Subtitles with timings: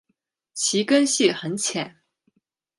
[0.55, 1.97] 其根系很浅。